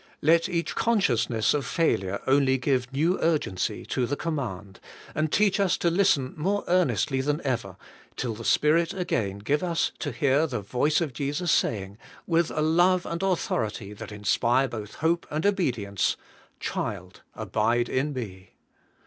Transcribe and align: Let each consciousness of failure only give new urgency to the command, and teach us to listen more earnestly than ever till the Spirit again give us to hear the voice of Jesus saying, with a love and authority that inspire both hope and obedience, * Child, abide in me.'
Let 0.23 0.49
each 0.49 0.73
consciousness 0.73 1.53
of 1.53 1.63
failure 1.63 2.21
only 2.25 2.57
give 2.57 2.91
new 2.91 3.19
urgency 3.21 3.85
to 3.85 4.07
the 4.07 4.15
command, 4.15 4.79
and 5.13 5.31
teach 5.31 5.59
us 5.59 5.77
to 5.77 5.91
listen 5.91 6.33
more 6.35 6.63
earnestly 6.67 7.21
than 7.21 7.39
ever 7.43 7.77
till 8.15 8.33
the 8.33 8.43
Spirit 8.43 8.95
again 8.95 9.37
give 9.37 9.61
us 9.61 9.91
to 9.99 10.11
hear 10.11 10.47
the 10.47 10.61
voice 10.61 11.01
of 11.01 11.13
Jesus 11.13 11.51
saying, 11.51 11.99
with 12.25 12.49
a 12.49 12.61
love 12.63 13.05
and 13.05 13.21
authority 13.21 13.93
that 13.93 14.11
inspire 14.11 14.67
both 14.67 14.95
hope 15.05 15.27
and 15.29 15.45
obedience, 15.45 16.17
* 16.37 16.59
Child, 16.59 17.21
abide 17.35 17.87
in 17.87 18.11
me.' 18.11 18.53